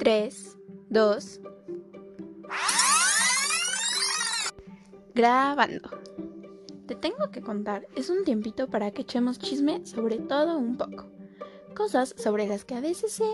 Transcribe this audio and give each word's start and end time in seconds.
3, 0.00 0.56
2. 0.88 1.40
Grabando. 5.14 5.90
Te 6.86 6.94
tengo 6.94 7.30
que 7.30 7.42
contar, 7.42 7.86
es 7.96 8.08
un 8.08 8.24
tiempito 8.24 8.70
para 8.70 8.92
que 8.92 9.02
echemos 9.02 9.38
chisme 9.38 9.84
sobre 9.84 10.16
todo 10.16 10.56
un 10.56 10.78
poco. 10.78 11.04
Cosas 11.76 12.14
sobre 12.16 12.46
las 12.46 12.64
que 12.64 12.76
a 12.76 12.80
veces 12.80 13.12
sé 13.12 13.28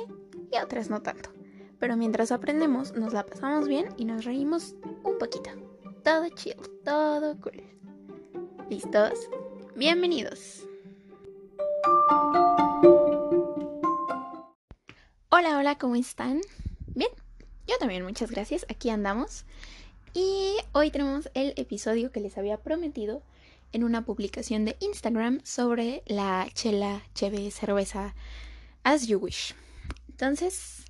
y 0.51 0.59
otras 0.59 0.91
no 0.91 1.03
tanto. 1.03 1.31
Pero 1.79 1.97
mientras 1.97 2.33
aprendemos, 2.33 2.95
nos 2.95 3.13
la 3.13 3.25
pasamos 3.25 3.69
bien 3.69 3.87
y 3.97 4.05
nos 4.05 4.25
reímos 4.25 4.75
un 5.05 5.19
poquito. 5.19 5.51
Todo 6.03 6.29
chill, 6.31 6.57
todo 6.85 7.41
cool. 7.43 7.63
¿Listos? 8.69 9.31
Bienvenidos. 9.77 10.67
Hola, 15.31 15.59
hola, 15.59 15.79
¿cómo 15.79 15.95
están? 15.95 16.41
Yo 17.67 17.77
también, 17.79 18.05
muchas 18.05 18.31
gracias. 18.31 18.65
Aquí 18.69 18.91
andamos. 18.91 19.45
Y 20.15 20.57
hoy 20.73 20.91
tenemos 20.91 21.29
el 21.35 21.53
episodio 21.57 22.13
que 22.13 22.21
les 22.21 22.39
había 22.39 22.59
prometido 22.59 23.23
en 23.73 23.85
una 23.85 24.05
publicación 24.05 24.65
de 24.65 24.77
Instagram 24.81 25.41
sobre 25.45 26.03
la 26.07 26.49
chela, 26.55 27.03
cheve, 27.15 27.51
cerveza, 27.51 28.15
as 28.85 29.07
you 29.07 29.19
wish. 29.19 29.55
Entonces, 30.09 30.85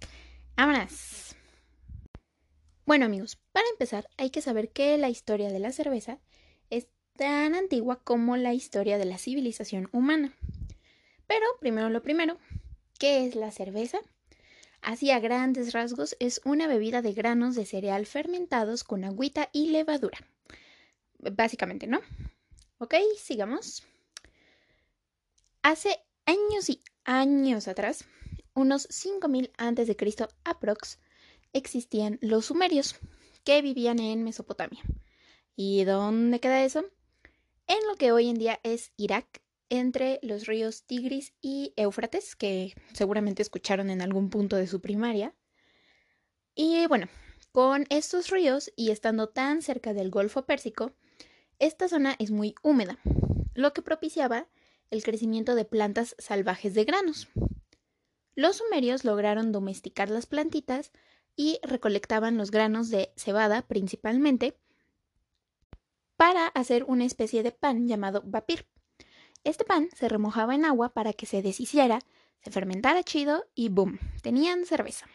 vámonos. 0.56 1.34
Bueno 2.84 3.06
amigos, 3.06 3.36
para 3.50 3.66
empezar 3.70 4.08
hay 4.16 4.30
que 4.30 4.42
saber 4.42 4.70
que 4.70 4.96
la 4.98 5.08
historia 5.08 5.50
de 5.50 5.58
la 5.58 5.72
cerveza 5.72 6.20
es 6.70 6.86
tan 7.16 7.56
antigua 7.56 7.98
como 8.04 8.36
la 8.36 8.54
historia 8.54 8.98
de 8.98 9.06
la 9.06 9.18
civilización 9.18 9.88
humana. 9.90 10.36
Pero 11.26 11.44
primero 11.58 11.88
lo 11.88 12.02
primero, 12.02 12.36
¿qué 13.00 13.26
es 13.26 13.34
la 13.34 13.50
cerveza? 13.50 13.98
Así 14.86 15.10
a 15.10 15.18
grandes 15.18 15.72
rasgos 15.72 16.16
es 16.20 16.40
una 16.44 16.68
bebida 16.68 17.02
de 17.02 17.12
granos 17.12 17.56
de 17.56 17.66
cereal 17.66 18.06
fermentados 18.06 18.84
con 18.84 19.02
agüita 19.02 19.50
y 19.52 19.70
levadura. 19.70 20.16
Básicamente, 21.18 21.88
¿no? 21.88 21.98
Ok, 22.78 22.94
sigamos. 23.18 23.82
Hace 25.62 25.98
años 26.24 26.70
y 26.70 26.80
años 27.02 27.66
atrás, 27.66 28.04
unos 28.54 28.86
5000 28.88 29.50
antes 29.56 29.88
de 29.88 30.28
aprox, 30.44 31.00
existían 31.52 32.20
los 32.22 32.46
sumerios 32.46 32.94
que 33.42 33.62
vivían 33.62 33.98
en 33.98 34.22
Mesopotamia. 34.22 34.84
¿Y 35.56 35.82
dónde 35.82 36.38
queda 36.38 36.64
eso? 36.64 36.84
En 37.66 37.84
lo 37.88 37.96
que 37.96 38.12
hoy 38.12 38.28
en 38.28 38.38
día 38.38 38.60
es 38.62 38.92
Irak 38.96 39.42
entre 39.68 40.18
los 40.22 40.46
ríos 40.46 40.84
Tigris 40.84 41.32
y 41.40 41.72
Éufrates, 41.76 42.36
que 42.36 42.74
seguramente 42.92 43.42
escucharon 43.42 43.90
en 43.90 44.02
algún 44.02 44.30
punto 44.30 44.56
de 44.56 44.66
su 44.66 44.80
primaria. 44.80 45.34
Y 46.54 46.86
bueno, 46.86 47.08
con 47.52 47.86
estos 47.90 48.30
ríos 48.30 48.72
y 48.76 48.90
estando 48.90 49.28
tan 49.28 49.62
cerca 49.62 49.92
del 49.92 50.10
Golfo 50.10 50.46
Pérsico, 50.46 50.92
esta 51.58 51.88
zona 51.88 52.14
es 52.18 52.30
muy 52.30 52.54
húmeda, 52.62 52.98
lo 53.54 53.72
que 53.72 53.82
propiciaba 53.82 54.48
el 54.90 55.02
crecimiento 55.02 55.54
de 55.54 55.64
plantas 55.64 56.14
salvajes 56.18 56.74
de 56.74 56.84
granos. 56.84 57.28
Los 58.34 58.56
sumerios 58.56 59.04
lograron 59.04 59.52
domesticar 59.52 60.10
las 60.10 60.26
plantitas 60.26 60.92
y 61.34 61.58
recolectaban 61.62 62.36
los 62.36 62.50
granos 62.50 62.90
de 62.90 63.12
cebada 63.16 63.62
principalmente 63.62 64.58
para 66.16 66.48
hacer 66.48 66.84
una 66.84 67.04
especie 67.04 67.42
de 67.42 67.52
pan 67.52 67.88
llamado 67.88 68.22
bapir. 68.24 68.66
Este 69.46 69.64
pan 69.64 69.88
se 69.94 70.08
remojaba 70.08 70.56
en 70.56 70.64
agua 70.64 70.88
para 70.88 71.12
que 71.12 71.24
se 71.24 71.40
deshiciera, 71.40 72.00
se 72.42 72.50
fermentara 72.50 73.04
chido 73.04 73.44
y 73.54 73.68
¡boom! 73.68 74.00
Tenían 74.20 74.66
cerveza. 74.66 75.06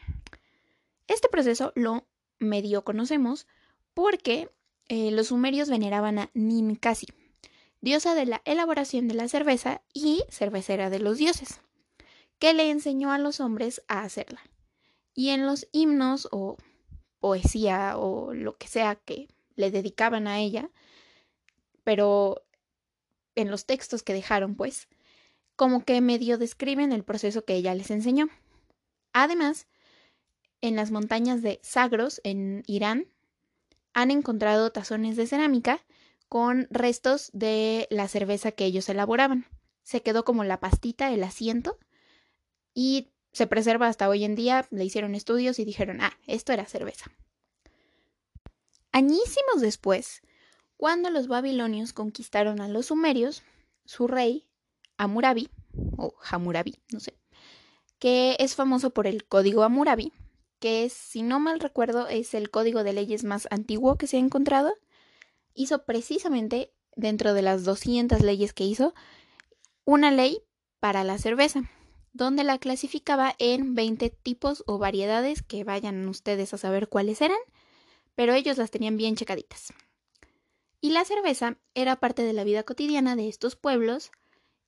Este 1.10 1.28
proceso 1.28 1.74
lo 1.76 2.08
medio 2.40 2.86
conocemos 2.86 3.46
porque 3.94 4.50
eh, 4.88 5.12
los 5.12 5.28
sumerios 5.28 5.70
veneraban 5.70 6.18
a 6.18 6.30
Ninkasi, 6.34 7.08
diosa 7.82 8.16
de 8.16 8.26
la 8.26 8.42
elaboración 8.46 9.10
de 9.10 9.16
la 9.16 9.28
cerveza 9.28 9.82
y 9.94 10.24
cervecera 10.30 10.90
de 10.90 11.00
los 11.00 11.18
dioses, 11.18 11.60
que 12.40 12.54
le 12.54 12.72
enseñó 12.72 13.12
a 13.12 13.18
los 13.18 13.42
hombres 13.42 13.84
a 13.90 14.04
hacerla. 14.04 14.40
Y 15.14 15.32
en 15.32 15.46
los 15.46 15.68
himnos 15.74 16.30
o 16.32 16.56
poesía 17.20 17.98
o 17.98 18.34
lo 18.34 18.56
que 18.56 18.70
sea 18.70 18.96
que 18.96 19.28
le 19.56 19.72
dedicaban 19.72 20.30
a 20.30 20.40
ella, 20.40 20.70
pero 21.84 22.46
en 23.42 23.52
los 23.52 23.66
textos 23.66 24.04
que 24.04 24.14
dejaron, 24.14 24.56
pues, 24.56 24.88
como 25.56 25.84
que 25.84 26.00
medio 26.02 26.38
describen 26.38 26.92
el 26.92 27.04
proceso 27.04 27.46
que 27.46 27.56
ella 27.56 27.76
les 27.76 27.92
enseñó. 27.92 28.30
Además, 29.14 29.68
en 30.62 30.76
las 30.76 30.92
montañas 30.92 31.42
de 31.42 31.60
Sagros, 31.64 32.22
en 32.24 32.64
Irán, 32.68 33.08
han 33.94 34.12
encontrado 34.12 34.72
tazones 34.72 35.16
de 35.18 35.28
cerámica 35.28 35.84
con 36.30 36.68
restos 36.70 37.30
de 37.34 37.88
la 37.90 38.08
cerveza 38.08 38.52
que 38.52 38.66
ellos 38.66 38.88
elaboraban. 38.88 39.46
Se 39.84 40.02
quedó 40.02 40.24
como 40.24 40.44
la 40.44 40.60
pastita, 40.60 41.12
el 41.12 41.24
asiento, 41.24 41.78
y 42.74 43.10
se 43.34 43.48
preserva 43.48 43.88
hasta 43.88 44.08
hoy 44.08 44.24
en 44.24 44.36
día. 44.36 44.66
Le 44.72 44.86
hicieron 44.86 45.16
estudios 45.16 45.60
y 45.60 45.66
dijeron, 45.66 46.00
ah, 46.00 46.18
esto 46.28 46.54
era 46.54 46.66
cerveza. 46.66 47.12
Añísimos 48.94 49.60
después, 49.60 50.22
cuando 50.82 51.12
los 51.12 51.28
babilonios 51.28 51.94
conquistaron 51.94 52.60
a 52.60 52.68
los 52.68 52.88
sumerios, 52.88 53.44
su 53.86 54.08
rey, 54.08 54.48
Amurabi, 54.98 55.48
o 55.96 56.16
Hammurabi, 56.24 56.80
no 56.92 57.00
sé, 57.00 57.14
que 58.00 58.36
es 58.40 58.56
famoso 58.56 58.90
por 58.90 59.06
el 59.06 59.24
código 59.26 59.62
Amurabi, 59.62 60.12
que 60.58 60.84
es, 60.84 60.94
si 60.94 61.22
no 61.22 61.40
mal 61.40 61.60
recuerdo, 61.60 62.08
es 62.08 62.34
el 62.34 62.50
código 62.50 62.84
de 62.84 62.94
leyes 62.94 63.24
más 63.24 63.48
antiguo 63.52 64.00
que 64.00 64.08
se 64.08 64.18
ha 64.18 64.22
encontrado, 64.22 64.74
hizo 65.54 65.86
precisamente, 65.86 66.74
dentro 66.96 67.36
de 67.36 67.44
las 67.44 67.64
200 67.64 68.22
leyes 68.22 68.52
que 68.52 68.64
hizo, 68.64 68.96
una 69.86 70.10
ley 70.10 70.42
para 70.80 71.04
la 71.04 71.20
cerveza, 71.20 71.62
donde 72.12 72.44
la 72.44 72.58
clasificaba 72.58 73.36
en 73.38 73.76
20 73.76 74.10
tipos 74.10 74.64
o 74.66 74.80
variedades 74.80 75.44
que 75.44 75.64
vayan 75.64 76.08
ustedes 76.08 76.56
a 76.56 76.58
saber 76.58 76.90
cuáles 76.90 77.22
eran, 77.22 77.38
pero 78.16 78.34
ellos 78.34 78.58
las 78.58 78.72
tenían 78.72 78.98
bien 78.98 79.16
checaditas. 79.16 79.76
Y 80.82 80.90
la 80.90 81.06
cerveza 81.06 81.58
era 81.76 82.00
parte 82.00 82.24
de 82.24 82.34
la 82.34 82.44
vida 82.44 82.64
cotidiana 82.64 83.16
de 83.16 83.30
estos 83.30 83.56
pueblos 83.56 84.12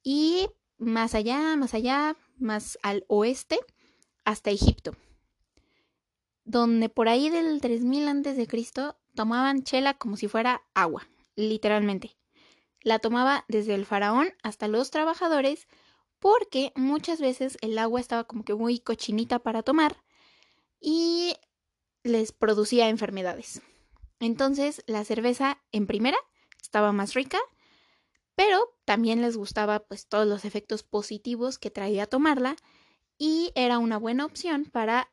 y 0.03 0.47
más 0.78 1.16
allá, 1.16 1.56
más 1.56 1.74
allá, 1.74 2.16
más 2.38 2.78
al 2.84 3.03
oeste, 3.07 3.59
hasta 4.23 4.52
Egipto, 4.52 4.96
donde 6.46 6.90
por 6.90 7.09
ahí 7.09 7.29
del 7.29 7.59
3000 7.62 8.07
antes 8.07 8.38
de 8.38 8.47
Cristo 8.47 8.97
tomaban 9.16 9.63
chela 9.63 9.96
como 9.96 10.16
si 10.16 10.28
fuera 10.28 10.63
agua, 10.73 11.07
literalmente. 11.35 12.16
La 12.81 13.00
tomaba 13.00 13.46
desde 13.47 13.75
el 13.75 13.85
faraón 13.85 14.34
hasta 14.44 14.68
los 14.68 14.91
trabajadores 14.91 15.68
porque 16.19 16.72
muchas 16.75 17.19
veces 17.19 17.57
el 17.62 17.78
agua 17.78 18.00
estaba 18.00 18.25
como 18.25 18.46
que 18.46 18.53
muy 18.53 18.79
cochinita 18.79 19.40
para 19.40 19.63
tomar 19.63 20.03
y 20.79 21.35
les 22.03 22.31
producía 22.31 22.90
enfermedades. 22.90 23.62
Entonces 24.23 24.85
la 24.88 25.03
cerveza 25.03 25.61
en 25.73 25.85
primera 25.85 26.17
estaba 26.61 26.94
más 26.94 27.13
rica, 27.13 27.39
pero 28.35 28.73
también 28.85 29.22
les 29.22 29.35
gustaba 29.35 29.79
pues 29.79 30.07
todos 30.07 30.25
los 30.25 30.45
efectos 30.45 30.81
positivos 30.81 31.59
que 31.59 31.69
traía 31.69 32.07
tomarla 32.07 32.56
y 33.17 33.51
era 33.53 33.79
una 33.79 33.97
buena 33.97 34.25
opción 34.25 34.63
para 34.63 35.11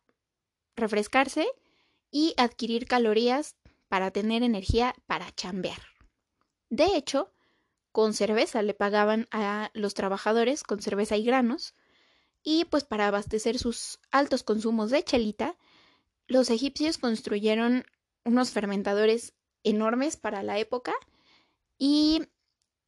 refrescarse 0.76 1.48
y 2.12 2.34
adquirir 2.36 2.86
calorías 2.86 3.56
para 3.88 4.12
tener 4.12 4.44
energía 4.44 4.94
para 5.06 5.32
chambear. 5.32 5.82
De 6.68 6.96
hecho, 6.96 7.32
con 7.90 8.14
cerveza 8.14 8.62
le 8.62 8.74
pagaban 8.74 9.26
a 9.32 9.72
los 9.74 9.94
trabajadores 9.94 10.62
con 10.62 10.80
cerveza 10.80 11.16
y 11.16 11.24
granos 11.24 11.74
y 12.44 12.64
pues 12.66 12.84
para 12.84 13.08
abastecer 13.08 13.58
sus 13.58 13.98
altos 14.12 14.44
consumos 14.44 14.92
de 14.92 15.02
chelita, 15.02 15.58
los 16.28 16.48
egipcios 16.48 16.96
construyeron 16.96 17.84
unos 18.24 18.50
fermentadores 18.50 19.34
enormes 19.62 20.16
para 20.16 20.42
la 20.42 20.58
época 20.58 20.94
y 21.78 22.22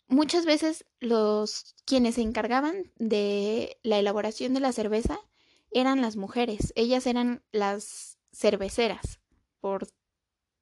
muchas 0.08 0.44
veces 0.44 0.84
los 1.00 1.74
quienes 1.84 2.16
se 2.16 2.22
encargaban 2.22 2.92
de 2.98 3.78
la 3.82 3.98
elaboración 3.98 4.54
de 4.54 4.60
la 4.60 4.72
cerveza 4.72 5.18
eran 5.70 6.00
las 6.00 6.16
mujeres, 6.16 6.72
ellas 6.76 7.06
eran 7.06 7.42
las 7.50 8.18
cerveceras, 8.32 9.20
por 9.60 9.88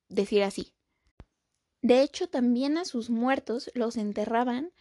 decir 0.08 0.42
así. 0.42 0.74
De 1.82 2.02
hecho, 2.02 2.28
también 2.28 2.78
a 2.78 2.84
sus 2.84 3.10
muertos 3.10 3.70
los 3.74 3.96
enterraban 3.96 4.72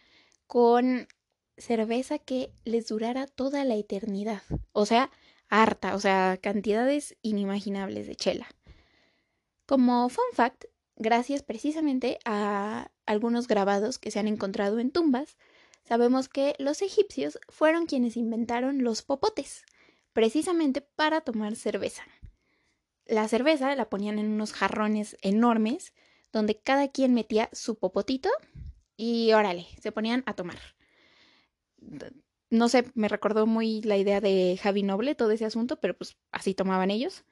con 0.47 1.07
cerveza 1.57 2.19
que 2.19 2.51
les 2.63 2.87
durara 2.87 3.27
toda 3.27 3.63
la 3.65 3.75
eternidad, 3.75 4.43
o 4.71 4.85
sea, 4.85 5.11
harta, 5.49 5.95
o 5.95 5.99
sea, 5.99 6.37
cantidades 6.41 7.17
inimaginables 7.21 8.07
de 8.07 8.15
chela. 8.15 8.47
Como 9.69 10.09
fun 10.09 10.25
fact, 10.33 10.65
gracias 10.95 11.43
precisamente 11.43 12.17
a 12.25 12.89
algunos 13.05 13.47
grabados 13.47 13.99
que 13.99 14.09
se 14.09 14.17
han 14.17 14.27
encontrado 14.27 14.79
en 14.79 14.89
tumbas, 14.89 15.37
sabemos 15.83 16.27
que 16.27 16.55
los 16.57 16.81
egipcios 16.81 17.37
fueron 17.49 17.85
quienes 17.85 18.17
inventaron 18.17 18.83
los 18.83 19.03
popotes, 19.03 19.63
precisamente 20.11 20.81
para 20.81 21.21
tomar 21.21 21.55
cerveza. 21.55 22.01
la 23.05 23.27
cerveza 23.27 23.75
la 23.75 23.91
ponían 23.91 24.17
en 24.17 24.31
unos 24.31 24.53
jarrones 24.53 25.17
enormes 25.21 25.93
donde 26.33 26.59
cada 26.59 26.87
quien 26.87 27.13
metía 27.13 27.47
su 27.53 27.77
popotito 27.77 28.31
y 28.97 29.33
órale, 29.33 29.67
se 29.79 29.91
ponían 29.91 30.23
a 30.25 30.33
tomar. 30.33 30.57
No 32.49 32.69
sé, 32.69 32.85
me 32.95 33.07
recordó 33.07 33.45
muy 33.45 33.83
la 33.83 33.97
idea 33.97 34.19
de 34.19 34.59
Javi 34.59 34.81
Noble, 34.81 35.13
todo 35.13 35.29
ese 35.29 35.45
asunto, 35.45 35.79
pero 35.79 35.95
pues 35.95 36.17
así 36.31 36.55
tomaban 36.55 36.89
ellos. 36.89 37.23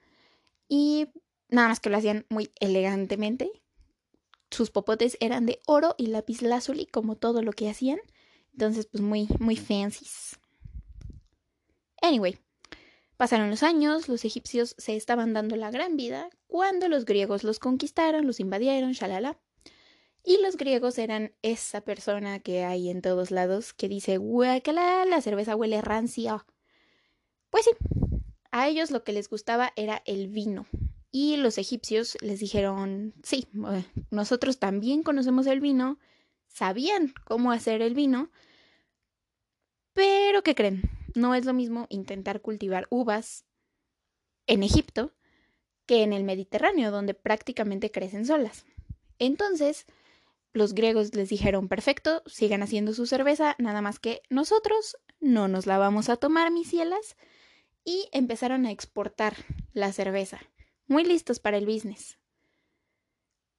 Y 0.68 1.08
nada 1.48 1.68
más 1.68 1.80
que 1.80 1.90
lo 1.90 1.96
hacían 1.96 2.26
muy 2.28 2.50
elegantemente. 2.60 3.50
Sus 4.50 4.70
popotes 4.70 5.16
eran 5.20 5.46
de 5.46 5.60
oro 5.66 5.94
y 5.98 6.06
lápiz 6.06 6.42
lazuli, 6.42 6.86
como 6.86 7.16
todo 7.16 7.42
lo 7.42 7.52
que 7.52 7.68
hacían. 7.68 7.98
Entonces, 8.52 8.86
pues 8.86 9.02
muy, 9.02 9.28
muy 9.38 9.56
fancies. 9.56 10.38
Anyway, 12.00 12.38
pasaron 13.16 13.50
los 13.50 13.62
años, 13.62 14.08
los 14.08 14.24
egipcios 14.24 14.74
se 14.78 14.96
estaban 14.96 15.32
dando 15.32 15.56
la 15.56 15.70
gran 15.70 15.96
vida 15.96 16.30
cuando 16.46 16.88
los 16.88 17.04
griegos 17.04 17.44
los 17.44 17.58
conquistaron, 17.58 18.26
los 18.26 18.40
invadieron, 18.40 18.92
shalala. 18.92 19.38
Y 20.24 20.40
los 20.42 20.56
griegos 20.56 20.98
eran 20.98 21.32
esa 21.42 21.80
persona 21.82 22.40
que 22.40 22.64
hay 22.64 22.90
en 22.90 23.00
todos 23.00 23.30
lados 23.30 23.72
que 23.72 23.88
dice, 23.88 24.18
guacala, 24.18 25.04
la 25.04 25.20
cerveza 25.20 25.56
huele 25.56 25.80
rancia. 25.80 26.44
Pues 27.50 27.64
sí, 27.64 27.70
a 28.50 28.68
ellos 28.68 28.90
lo 28.90 29.04
que 29.04 29.12
les 29.12 29.28
gustaba 29.28 29.72
era 29.76 30.02
el 30.04 30.28
vino. 30.28 30.66
Y 31.20 31.36
los 31.36 31.58
egipcios 31.58 32.16
les 32.20 32.38
dijeron, 32.38 33.12
sí, 33.24 33.48
eh, 33.72 33.84
nosotros 34.12 34.60
también 34.60 35.02
conocemos 35.02 35.48
el 35.48 35.58
vino, 35.58 35.98
sabían 36.46 37.12
cómo 37.24 37.50
hacer 37.50 37.82
el 37.82 37.94
vino, 37.94 38.30
pero 39.94 40.44
¿qué 40.44 40.54
creen? 40.54 40.82
No 41.16 41.34
es 41.34 41.44
lo 41.44 41.54
mismo 41.54 41.88
intentar 41.90 42.40
cultivar 42.40 42.86
uvas 42.88 43.44
en 44.46 44.62
Egipto 44.62 45.12
que 45.86 46.04
en 46.04 46.12
el 46.12 46.22
Mediterráneo, 46.22 46.92
donde 46.92 47.14
prácticamente 47.14 47.90
crecen 47.90 48.24
solas. 48.24 48.64
Entonces, 49.18 49.86
los 50.52 50.72
griegos 50.72 51.16
les 51.16 51.30
dijeron, 51.30 51.66
perfecto, 51.66 52.22
sigan 52.26 52.62
haciendo 52.62 52.94
su 52.94 53.06
cerveza, 53.06 53.56
nada 53.58 53.82
más 53.82 53.98
que 53.98 54.22
nosotros 54.30 54.96
no 55.18 55.48
nos 55.48 55.66
la 55.66 55.78
vamos 55.78 56.10
a 56.10 56.16
tomar, 56.16 56.52
mis 56.52 56.70
cielas, 56.70 57.16
y 57.82 58.08
empezaron 58.12 58.66
a 58.66 58.70
exportar 58.70 59.34
la 59.72 59.92
cerveza, 59.92 60.38
muy 60.88 61.04
listos 61.04 61.38
para 61.38 61.56
el 61.56 61.66
business. 61.66 62.18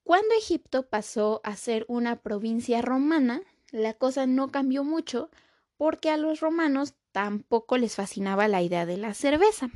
Cuando 0.02 0.34
Egipto 0.34 0.88
pasó 0.88 1.40
a 1.44 1.56
ser 1.56 1.86
una 1.88 2.16
provincia 2.20 2.82
romana, 2.82 3.42
la 3.70 3.94
cosa 3.94 4.26
no 4.26 4.50
cambió 4.50 4.84
mucho 4.84 5.30
porque 5.76 6.10
a 6.10 6.16
los 6.16 6.40
romanos 6.40 6.94
tampoco 7.12 7.78
les 7.78 7.94
fascinaba 7.94 8.48
la 8.48 8.62
idea 8.62 8.86
de 8.86 8.96
la 8.96 9.14
cerveza. 9.14 9.70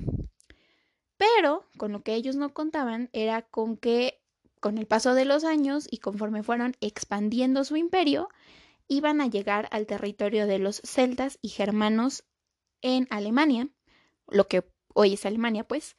Pero 1.16 1.64
con 1.78 1.92
lo 1.92 2.02
que 2.02 2.14
ellos 2.14 2.36
no 2.36 2.52
contaban 2.52 3.08
era 3.12 3.42
con 3.42 3.76
que 3.76 4.20
con 4.60 4.78
el 4.78 4.86
paso 4.86 5.14
de 5.14 5.24
los 5.24 5.44
años 5.44 5.86
y 5.90 5.98
conforme 5.98 6.42
fueron 6.42 6.74
expandiendo 6.80 7.64
su 7.64 7.76
imperio, 7.76 8.28
iban 8.88 9.20
a 9.20 9.26
llegar 9.26 9.68
al 9.70 9.86
territorio 9.86 10.46
de 10.46 10.58
los 10.58 10.80
celtas 10.84 11.38
y 11.42 11.50
germanos 11.50 12.24
en 12.80 13.06
Alemania, 13.10 13.68
lo 14.26 14.48
que 14.48 14.64
hoy 14.94 15.14
es 15.14 15.26
Alemania, 15.26 15.68
pues, 15.68 15.96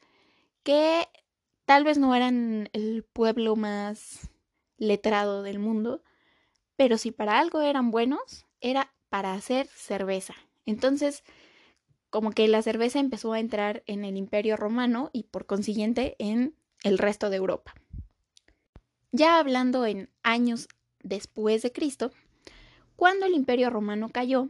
que 0.63 1.07
tal 1.65 1.83
vez 1.83 1.97
no 1.97 2.15
eran 2.15 2.69
el 2.73 3.03
pueblo 3.03 3.55
más 3.55 4.29
letrado 4.77 5.43
del 5.43 5.59
mundo, 5.59 6.03
pero 6.75 6.97
si 6.97 7.11
para 7.11 7.39
algo 7.39 7.61
eran 7.61 7.91
buenos, 7.91 8.45
era 8.61 8.93
para 9.09 9.33
hacer 9.33 9.67
cerveza. 9.67 10.35
Entonces, 10.65 11.23
como 12.09 12.31
que 12.31 12.47
la 12.47 12.61
cerveza 12.61 12.99
empezó 12.99 13.33
a 13.33 13.39
entrar 13.39 13.83
en 13.87 14.05
el 14.05 14.17
imperio 14.17 14.57
romano 14.57 15.09
y 15.13 15.23
por 15.23 15.45
consiguiente 15.45 16.15
en 16.19 16.55
el 16.83 16.97
resto 16.97 17.29
de 17.29 17.37
Europa. 17.37 17.73
Ya 19.11 19.39
hablando 19.39 19.85
en 19.85 20.09
años 20.23 20.67
después 21.01 21.61
de 21.61 21.71
Cristo, 21.71 22.11
cuando 22.95 23.25
el 23.25 23.33
imperio 23.33 23.69
romano 23.69 24.09
cayó 24.09 24.49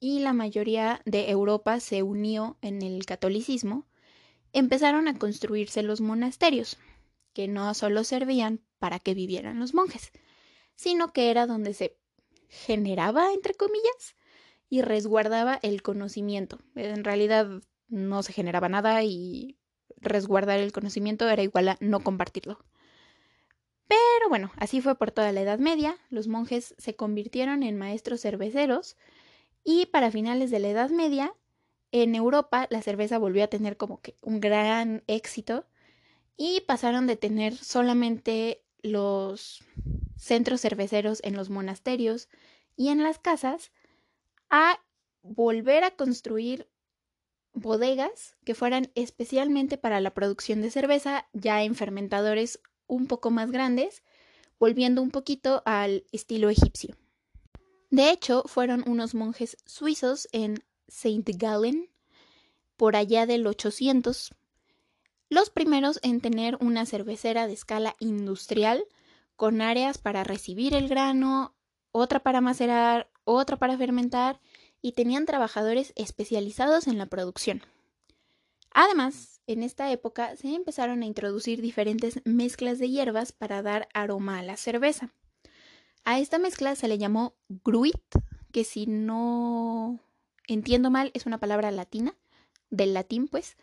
y 0.00 0.20
la 0.20 0.32
mayoría 0.32 1.00
de 1.04 1.30
Europa 1.30 1.80
se 1.80 2.02
unió 2.02 2.56
en 2.60 2.82
el 2.82 3.06
catolicismo, 3.06 3.86
empezaron 4.54 5.08
a 5.08 5.18
construirse 5.18 5.82
los 5.82 6.00
monasterios, 6.00 6.78
que 7.34 7.48
no 7.48 7.74
solo 7.74 8.04
servían 8.04 8.60
para 8.78 8.98
que 8.98 9.12
vivieran 9.12 9.60
los 9.60 9.74
monjes, 9.74 10.12
sino 10.76 11.12
que 11.12 11.30
era 11.30 11.46
donde 11.46 11.74
se 11.74 11.98
generaba, 12.48 13.32
entre 13.32 13.54
comillas, 13.54 14.16
y 14.70 14.80
resguardaba 14.82 15.58
el 15.62 15.82
conocimiento. 15.82 16.60
En 16.76 17.04
realidad 17.04 17.48
no 17.88 18.22
se 18.22 18.32
generaba 18.32 18.68
nada 18.68 19.02
y 19.02 19.58
resguardar 19.96 20.60
el 20.60 20.72
conocimiento 20.72 21.28
era 21.28 21.42
igual 21.42 21.68
a 21.68 21.76
no 21.80 22.00
compartirlo. 22.00 22.64
Pero 23.86 24.28
bueno, 24.28 24.52
así 24.56 24.80
fue 24.80 24.94
por 24.96 25.10
toda 25.10 25.32
la 25.32 25.42
Edad 25.42 25.58
Media, 25.58 25.98
los 26.08 26.28
monjes 26.28 26.74
se 26.78 26.96
convirtieron 26.96 27.62
en 27.62 27.76
maestros 27.76 28.22
cerveceros 28.22 28.96
y 29.62 29.86
para 29.86 30.10
finales 30.10 30.50
de 30.50 30.58
la 30.58 30.68
Edad 30.68 30.90
Media, 30.90 31.34
en 31.94 32.16
Europa 32.16 32.66
la 32.70 32.82
cerveza 32.82 33.18
volvió 33.18 33.44
a 33.44 33.46
tener 33.46 33.76
como 33.76 34.00
que 34.00 34.16
un 34.20 34.40
gran 34.40 35.04
éxito 35.06 35.64
y 36.36 36.62
pasaron 36.62 37.06
de 37.06 37.14
tener 37.14 37.56
solamente 37.56 38.64
los 38.82 39.62
centros 40.16 40.60
cerveceros 40.60 41.20
en 41.22 41.36
los 41.36 41.50
monasterios 41.50 42.28
y 42.76 42.88
en 42.88 43.04
las 43.04 43.20
casas 43.20 43.70
a 44.50 44.80
volver 45.22 45.84
a 45.84 45.92
construir 45.92 46.68
bodegas 47.52 48.36
que 48.44 48.56
fueran 48.56 48.90
especialmente 48.96 49.78
para 49.78 50.00
la 50.00 50.14
producción 50.14 50.62
de 50.62 50.72
cerveza 50.72 51.28
ya 51.32 51.62
en 51.62 51.76
fermentadores 51.76 52.58
un 52.88 53.06
poco 53.06 53.30
más 53.30 53.52
grandes, 53.52 54.02
volviendo 54.58 55.00
un 55.00 55.12
poquito 55.12 55.62
al 55.64 56.04
estilo 56.10 56.50
egipcio. 56.50 56.96
De 57.90 58.10
hecho, 58.10 58.42
fueron 58.46 58.82
unos 58.88 59.14
monjes 59.14 59.56
suizos 59.64 60.26
en 60.32 60.64
Saint 60.88 61.28
Gallen, 61.36 61.90
por 62.76 62.96
allá 62.96 63.26
del 63.26 63.46
800, 63.46 64.34
los 65.28 65.50
primeros 65.50 65.98
en 66.02 66.20
tener 66.20 66.56
una 66.60 66.86
cervecera 66.86 67.46
de 67.46 67.54
escala 67.54 67.96
industrial, 67.98 68.84
con 69.36 69.60
áreas 69.60 69.98
para 69.98 70.24
recibir 70.24 70.74
el 70.74 70.88
grano, 70.88 71.54
otra 71.90 72.20
para 72.20 72.40
macerar, 72.40 73.10
otra 73.24 73.56
para 73.56 73.76
fermentar, 73.76 74.40
y 74.80 74.92
tenían 74.92 75.26
trabajadores 75.26 75.92
especializados 75.96 76.86
en 76.86 76.98
la 76.98 77.06
producción. 77.06 77.62
Además, 78.70 79.40
en 79.46 79.62
esta 79.62 79.90
época 79.90 80.36
se 80.36 80.54
empezaron 80.54 81.02
a 81.02 81.06
introducir 81.06 81.62
diferentes 81.62 82.20
mezclas 82.24 82.78
de 82.78 82.90
hierbas 82.90 83.32
para 83.32 83.62
dar 83.62 83.88
aroma 83.94 84.38
a 84.38 84.42
la 84.42 84.56
cerveza. 84.56 85.14
A 86.04 86.18
esta 86.18 86.38
mezcla 86.38 86.74
se 86.74 86.88
le 86.88 86.98
llamó 86.98 87.34
gruit, 87.48 87.96
que 88.52 88.64
si 88.64 88.86
no 88.86 90.00
entiendo 90.48 90.90
mal 90.90 91.10
es 91.14 91.26
una 91.26 91.38
palabra 91.38 91.70
latina, 91.70 92.16
del 92.70 92.94
latín 92.94 93.28
pues, 93.28 93.56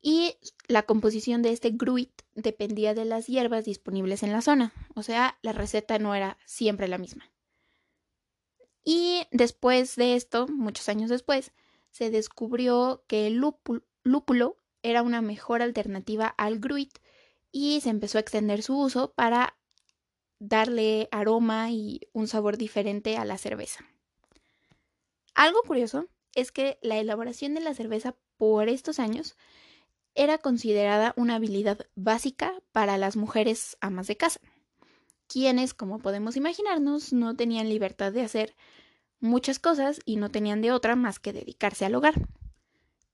y 0.00 0.36
la 0.68 0.82
composición 0.82 1.42
de 1.42 1.50
este 1.50 1.70
gruit 1.70 2.22
dependía 2.34 2.94
de 2.94 3.04
las 3.04 3.26
hierbas 3.26 3.64
disponibles 3.64 4.22
en 4.22 4.32
la 4.32 4.42
zona, 4.42 4.72
o 4.94 5.02
sea, 5.02 5.38
la 5.42 5.52
receta 5.52 5.98
no 5.98 6.14
era 6.14 6.38
siempre 6.44 6.88
la 6.88 6.98
misma. 6.98 7.30
Y 8.84 9.26
después 9.32 9.96
de 9.96 10.14
esto, 10.14 10.46
muchos 10.46 10.88
años 10.88 11.10
después, 11.10 11.52
se 11.90 12.10
descubrió 12.10 13.02
que 13.08 13.26
el 13.26 13.34
lúpulo, 14.04 14.58
era 14.82 15.02
una 15.02 15.22
mejor 15.22 15.62
alternativa 15.62 16.28
al 16.28 16.60
gruit 16.60 16.98
y 17.50 17.80
se 17.80 17.90
empezó 17.90 18.18
a 18.18 18.20
extender 18.20 18.62
su 18.62 18.78
uso 18.78 19.12
para 19.14 19.58
darle 20.38 21.08
aroma 21.10 21.72
y 21.72 22.02
un 22.12 22.28
sabor 22.28 22.58
diferente 22.58 23.16
a 23.16 23.24
la 23.24 23.38
cerveza. 23.38 23.84
Algo 25.36 25.60
curioso 25.64 26.08
es 26.34 26.50
que 26.50 26.78
la 26.80 26.96
elaboración 26.96 27.52
de 27.52 27.60
la 27.60 27.74
cerveza 27.74 28.16
por 28.38 28.70
estos 28.70 28.98
años 28.98 29.36
era 30.14 30.38
considerada 30.38 31.12
una 31.18 31.34
habilidad 31.34 31.86
básica 31.94 32.54
para 32.72 32.96
las 32.96 33.16
mujeres 33.16 33.76
amas 33.82 34.06
de 34.06 34.16
casa, 34.16 34.40
quienes, 35.28 35.74
como 35.74 35.98
podemos 35.98 36.38
imaginarnos, 36.38 37.12
no 37.12 37.36
tenían 37.36 37.68
libertad 37.68 38.12
de 38.12 38.22
hacer 38.22 38.56
muchas 39.20 39.58
cosas 39.58 40.00
y 40.06 40.16
no 40.16 40.30
tenían 40.30 40.62
de 40.62 40.72
otra 40.72 40.96
más 40.96 41.18
que 41.18 41.34
dedicarse 41.34 41.84
al 41.84 41.96
hogar. 41.96 42.14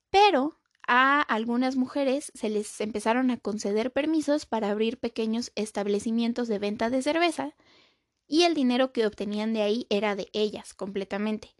Pero 0.08 0.60
a 0.86 1.22
algunas 1.22 1.74
mujeres 1.74 2.30
se 2.36 2.50
les 2.50 2.80
empezaron 2.80 3.32
a 3.32 3.38
conceder 3.38 3.92
permisos 3.92 4.46
para 4.46 4.70
abrir 4.70 5.00
pequeños 5.00 5.50
establecimientos 5.56 6.46
de 6.46 6.60
venta 6.60 6.88
de 6.88 7.02
cerveza 7.02 7.56
y 8.28 8.44
el 8.44 8.54
dinero 8.54 8.92
que 8.92 9.06
obtenían 9.06 9.52
de 9.54 9.62
ahí 9.62 9.86
era 9.90 10.14
de 10.14 10.28
ellas 10.32 10.72
completamente, 10.72 11.56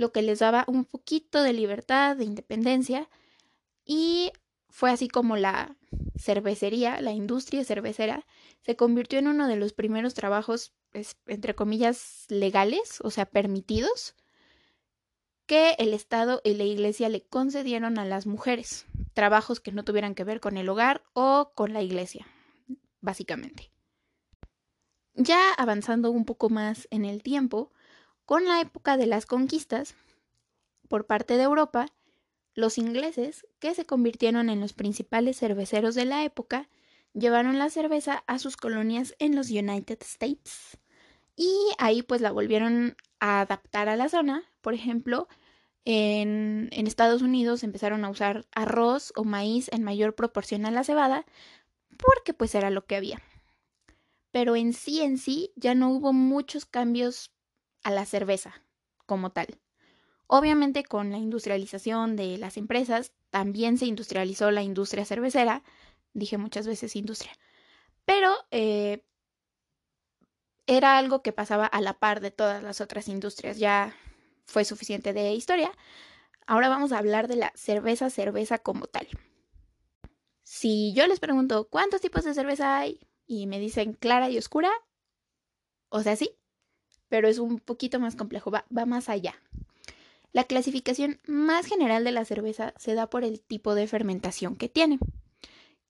lo 0.00 0.12
que 0.12 0.22
les 0.22 0.38
daba 0.38 0.64
un 0.66 0.86
poquito 0.86 1.42
de 1.42 1.52
libertad, 1.52 2.16
de 2.16 2.24
independencia 2.24 3.10
y 3.84 4.32
fue 4.70 4.90
así 4.90 5.08
como 5.08 5.36
la 5.36 5.76
cervecería, 6.16 7.02
la 7.02 7.12
industria 7.12 7.64
cervecera, 7.64 8.26
se 8.62 8.76
convirtió 8.76 9.18
en 9.18 9.28
uno 9.28 9.46
de 9.46 9.56
los 9.56 9.74
primeros 9.74 10.14
trabajos, 10.14 10.72
entre 11.26 11.54
comillas, 11.54 12.24
legales, 12.30 13.00
o 13.02 13.10
sea, 13.10 13.26
permitidos, 13.26 14.14
que 15.44 15.72
el 15.78 15.92
Estado 15.92 16.40
y 16.44 16.54
la 16.54 16.64
Iglesia 16.64 17.10
le 17.10 17.26
concedieron 17.26 17.98
a 17.98 18.06
las 18.06 18.26
mujeres, 18.26 18.86
trabajos 19.12 19.60
que 19.60 19.72
no 19.72 19.84
tuvieran 19.84 20.14
que 20.14 20.24
ver 20.24 20.40
con 20.40 20.56
el 20.56 20.70
hogar 20.70 21.02
o 21.12 21.52
con 21.54 21.74
la 21.74 21.82
iglesia, 21.82 22.26
básicamente. 23.02 23.70
Ya 25.12 25.52
avanzando 25.58 26.10
un 26.10 26.24
poco 26.24 26.48
más 26.48 26.88
en 26.90 27.04
el 27.04 27.22
tiempo, 27.22 27.70
con 28.30 28.44
la 28.44 28.60
época 28.60 28.96
de 28.96 29.06
las 29.06 29.26
conquistas 29.26 29.96
por 30.88 31.04
parte 31.04 31.36
de 31.36 31.42
Europa, 31.42 31.86
los 32.54 32.78
ingleses, 32.78 33.44
que 33.58 33.74
se 33.74 33.86
convirtieron 33.86 34.50
en 34.50 34.60
los 34.60 34.72
principales 34.72 35.36
cerveceros 35.36 35.96
de 35.96 36.04
la 36.04 36.22
época, 36.22 36.68
llevaron 37.12 37.58
la 37.58 37.70
cerveza 37.70 38.22
a 38.28 38.38
sus 38.38 38.56
colonias 38.56 39.16
en 39.18 39.34
los 39.34 39.50
United 39.50 39.98
States. 40.02 40.78
Y 41.34 41.50
ahí 41.78 42.02
pues 42.02 42.20
la 42.20 42.30
volvieron 42.30 42.94
a 43.18 43.40
adaptar 43.40 43.88
a 43.88 43.96
la 43.96 44.08
zona. 44.08 44.44
Por 44.60 44.74
ejemplo, 44.74 45.26
en, 45.84 46.68
Estados 46.70 47.22
Unidos 47.22 47.64
empezaron 47.64 48.04
a 48.04 48.10
usar 48.10 48.46
arroz 48.52 49.12
o 49.16 49.24
maíz 49.24 49.68
en 49.72 49.82
mayor 49.82 50.14
proporción 50.14 50.66
a 50.66 50.70
la 50.70 50.84
cebada, 50.84 51.26
porque 51.96 52.32
pues 52.32 52.54
era 52.54 52.70
lo 52.70 52.86
que 52.86 52.94
había. 52.94 53.20
Pero 54.30 54.54
en 54.54 54.72
sí 54.72 55.00
en 55.00 55.18
sí 55.18 55.52
ya 55.56 55.74
no 55.74 55.90
hubo 55.90 56.12
muchos 56.12 56.64
cambios 56.64 57.32
a 57.82 57.90
la 57.90 58.04
cerveza 58.04 58.62
como 59.06 59.30
tal. 59.30 59.58
Obviamente 60.26 60.84
con 60.84 61.10
la 61.10 61.18
industrialización 61.18 62.16
de 62.16 62.38
las 62.38 62.56
empresas 62.56 63.12
también 63.30 63.78
se 63.78 63.86
industrializó 63.86 64.50
la 64.50 64.62
industria 64.62 65.04
cervecera, 65.04 65.64
dije 66.12 66.38
muchas 66.38 66.66
veces 66.66 66.96
industria, 66.96 67.32
pero 68.04 68.32
eh, 68.50 69.04
era 70.66 70.98
algo 70.98 71.22
que 71.22 71.32
pasaba 71.32 71.66
a 71.66 71.80
la 71.80 71.98
par 71.98 72.20
de 72.20 72.30
todas 72.30 72.62
las 72.62 72.80
otras 72.80 73.08
industrias, 73.08 73.58
ya 73.58 73.94
fue 74.46 74.64
suficiente 74.64 75.12
de 75.12 75.32
historia. 75.32 75.72
Ahora 76.46 76.68
vamos 76.68 76.92
a 76.92 76.98
hablar 76.98 77.28
de 77.28 77.36
la 77.36 77.52
cerveza, 77.54 78.10
cerveza 78.10 78.58
como 78.58 78.86
tal. 78.86 79.08
Si 80.42 80.92
yo 80.94 81.06
les 81.06 81.20
pregunto 81.20 81.68
cuántos 81.68 82.00
tipos 82.00 82.24
de 82.24 82.34
cerveza 82.34 82.78
hay 82.78 83.00
y 83.26 83.46
me 83.46 83.60
dicen 83.60 83.94
clara 83.94 84.30
y 84.30 84.38
oscura, 84.38 84.70
o 85.88 86.02
sea, 86.02 86.16
sí, 86.16 86.36
pero 87.10 87.28
es 87.28 87.38
un 87.38 87.58
poquito 87.58 88.00
más 88.00 88.16
complejo, 88.16 88.50
va, 88.50 88.64
más 88.86 89.10
allá. 89.10 89.34
La 90.32 90.44
clasificación 90.44 91.20
más 91.26 91.66
general 91.66 92.04
de 92.04 92.12
la 92.12 92.24
cerveza 92.24 92.72
se 92.78 92.94
da 92.94 93.10
por 93.10 93.24
el 93.24 93.40
tipo 93.42 93.74
de 93.74 93.86
fermentación 93.86 94.56
que 94.56 94.70
tiene, 94.70 94.98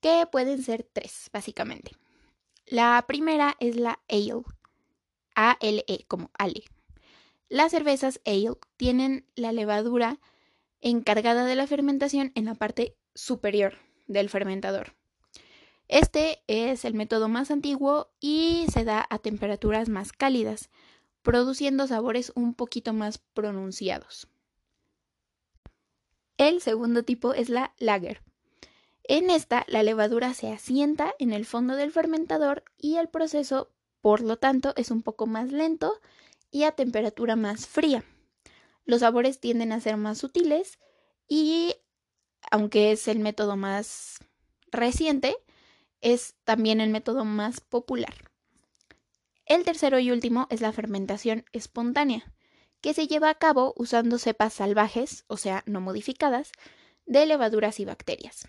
que 0.01 0.27
pueden 0.33 0.63
ser 0.63 0.89
tres, 0.93 1.29
básicamente. 1.33 1.93
La 2.67 3.05
primera 3.07 3.55
es 3.61 3.77
la 3.77 4.01
ale, 4.09 4.43
A-L-E, 5.35 6.05
como 6.09 6.31
ale. 6.39 6.65
Las 7.51 7.73
cervezas 7.73 8.21
ale 8.25 8.57
tienen 8.77 9.27
la 9.35 9.53
levadura 9.53 10.19
encargada 10.81 11.45
de 11.45 11.55
la 11.55 11.67
fermentación 11.67 12.33
en 12.35 12.47
la 12.47 12.55
parte 12.55 12.97
superior 13.15 13.75
del 14.07 14.31
fermentador. 14.31 14.95
Este 15.89 16.43
es 16.47 16.85
el 16.85 16.95
método 16.95 17.29
más 17.29 17.51
antiguo 17.51 18.11
y 18.21 18.65
se 18.73 18.85
da 18.85 19.05
a 19.11 19.19
temperaturas 19.19 19.89
más 19.89 20.13
cálidas, 20.13 20.71
produciendo 21.23 21.87
sabores 21.87 22.33
un 22.35 22.55
poquito 22.55 22.93
más 22.93 23.19
pronunciados. 23.19 24.29
El 26.37 26.61
segundo 26.61 27.03
tipo 27.03 27.35
es 27.35 27.51
la 27.51 27.75
lager. 27.79 28.23
En 29.05 29.29
esta, 29.29 29.65
la 29.69 29.83
levadura 29.83 30.35
se 30.35 30.53
asienta 30.53 31.15
en 31.19 31.33
el 31.33 31.45
fondo 31.45 31.77
del 31.77 31.91
fermentador 31.91 32.65
y 32.79 32.97
el 32.97 33.09
proceso, 33.09 33.71
por 34.01 34.23
lo 34.23 34.39
tanto, 34.39 34.73
es 34.77 34.91
un 34.91 35.03
poco 35.03 35.27
más 35.27 35.53
lento 35.53 36.01
y 36.51 36.63
a 36.63 36.73
temperatura 36.73 37.37
más 37.37 37.67
fría. 37.67 38.05
Los 38.85 39.01
sabores 39.01 39.41
tienden 39.41 39.73
a 39.73 39.81
ser 39.81 39.97
más 39.97 40.19
sutiles 40.19 40.79
y, 41.29 41.75
aunque 42.51 42.93
es 42.93 43.07
el 43.09 43.19
método 43.19 43.57
más 43.57 44.21
reciente, 44.71 45.37
es 46.01 46.35
también 46.45 46.81
el 46.81 46.91
método 46.91 47.25
más 47.25 47.61
popular. 47.61 48.30
El 49.51 49.65
tercero 49.65 49.99
y 49.99 50.13
último 50.13 50.47
es 50.49 50.61
la 50.61 50.71
fermentación 50.71 51.45
espontánea, 51.53 52.33
que 52.81 52.95
se 52.95 53.09
lleva 53.09 53.31
a 53.31 53.35
cabo 53.35 53.75
usando 53.77 54.17
cepas 54.17 54.53
salvajes, 54.53 55.25
o 55.27 55.37
sea, 55.37 55.65
no 55.67 55.81
modificadas, 55.81 56.53
de 57.05 57.27
levaduras 57.27 57.81
y 57.81 57.85
bacterias. 57.85 58.47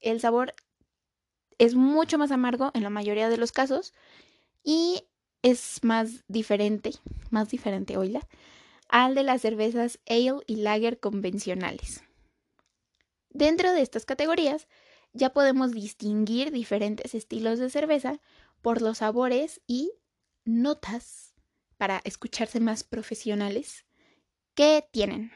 El 0.00 0.20
sabor 0.20 0.52
es 1.56 1.74
mucho 1.74 2.18
más 2.18 2.32
amargo 2.32 2.70
en 2.74 2.82
la 2.82 2.90
mayoría 2.90 3.30
de 3.30 3.38
los 3.38 3.50
casos 3.50 3.94
y 4.62 5.04
es 5.40 5.82
más 5.84 6.22
diferente, 6.28 6.92
más 7.30 7.48
diferente, 7.48 7.96
oíla, 7.96 8.20
al 8.90 9.14
de 9.14 9.22
las 9.22 9.40
cervezas 9.40 10.00
ale 10.06 10.42
y 10.46 10.56
lager 10.56 11.00
convencionales. 11.00 12.04
Dentro 13.30 13.72
de 13.72 13.80
estas 13.80 14.04
categorías 14.04 14.68
ya 15.14 15.32
podemos 15.32 15.72
distinguir 15.72 16.50
diferentes 16.50 17.14
estilos 17.14 17.58
de 17.58 17.70
cerveza 17.70 18.20
por 18.60 18.82
los 18.82 18.98
sabores 18.98 19.62
y 19.66 19.92
notas 20.44 21.34
para 21.76 22.00
escucharse 22.04 22.60
más 22.60 22.84
profesionales 22.84 23.84
que 24.54 24.86
tienen. 24.92 25.32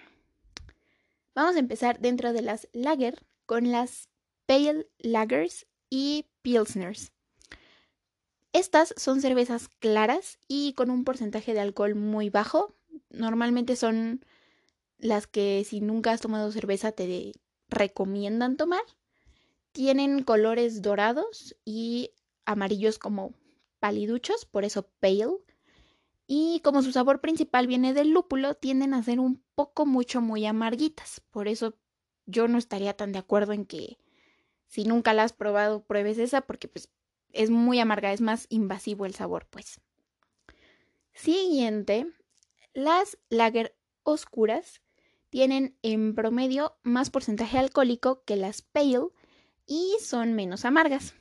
Vamos 1.35 1.57
a 1.57 1.59
empezar 1.59 2.01
dentro 2.01 2.33
de 2.33 2.43
las 2.43 2.69
lager 2.73 3.25
con 3.47 3.71
las 3.71 4.09
pale 4.47 4.89
lagers 4.99 5.67
y 5.91 6.27
pilsners. 6.43 7.13
Estas 8.53 8.95
son 8.97 9.21
cervezas 9.21 9.69
claras 9.69 10.39
y 10.49 10.73
con 10.73 10.91
un 10.91 11.05
porcentaje 11.05 11.53
de 11.53 11.61
alcohol 11.61 11.95
muy 11.95 12.31
bajo. 12.31 12.75
Normalmente 13.11 13.77
son 13.77 14.25
las 14.99 15.27
que 15.27 15.65
si 15.69 15.81
nunca 15.81 16.13
has 16.13 16.23
tomado 16.23 16.51
cerveza 16.53 16.93
te 16.93 17.33
recomiendan 17.69 18.57
tomar. 18.57 18.83
Tienen 19.73 20.23
colores 20.23 20.81
dorados 20.81 21.55
y 21.67 22.13
amarillos 22.47 22.99
como 22.99 23.35
paliduchos, 23.79 24.45
por 24.45 24.65
eso 24.65 24.89
pale. 25.01 25.29
Y 26.27 26.61
como 26.61 26.83
su 26.83 26.93
sabor 26.93 27.21
principal 27.21 27.67
viene 27.67 27.95
del 27.95 28.11
lúpulo, 28.11 28.55
tienden 28.55 28.95
a 28.95 29.03
ser 29.03 29.21
un 29.21 29.43
poco 29.55 29.87
mucho 29.87 30.21
muy 30.21 30.45
amarguitas. 30.47 31.21
Por 31.31 31.47
eso 31.49 31.79
yo 32.27 32.49
no 32.49 32.59
estaría 32.59 32.95
tan 32.97 33.13
de 33.13 33.19
acuerdo 33.19 33.53
en 33.53 33.65
que 33.65 33.99
si 34.67 34.85
nunca 34.85 35.15
la 35.15 35.23
has 35.23 35.33
probado, 35.33 35.85
pruebes 35.85 36.19
esa, 36.19 36.43
porque 36.43 36.69
pues 36.69 36.91
es 37.33 37.51
muy 37.51 37.79
amarga, 37.79 38.13
es 38.13 38.21
más 38.21 38.47
invasivo 38.49 39.07
el 39.07 39.15
sabor, 39.15 39.47
pues. 39.49 39.81
Siguiente, 41.13 42.13
las 42.75 43.19
lager 43.31 43.77
oscuras 44.03 44.83
tienen 45.31 45.79
en 45.83 46.15
promedio 46.15 46.77
más 46.83 47.11
porcentaje 47.11 47.59
alcohólico 47.59 48.23
que 48.25 48.37
las 48.37 48.63
pale 48.63 49.09
y 49.67 49.97
son 50.01 50.35
menos 50.35 50.65
amargas. 50.65 51.15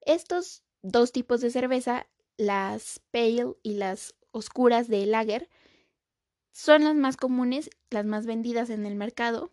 Estos 0.00 0.64
dos 0.82 1.12
tipos 1.12 1.40
de 1.40 1.50
cerveza, 1.50 2.06
las 2.36 3.00
pale 3.10 3.54
y 3.62 3.74
las 3.74 4.14
oscuras 4.32 4.88
de 4.88 5.06
lager, 5.06 5.48
son 6.52 6.84
las 6.84 6.94
más 6.94 7.16
comunes, 7.16 7.70
las 7.90 8.04
más 8.04 8.26
vendidas 8.26 8.70
en 8.70 8.84
el 8.84 8.94
mercado 8.94 9.52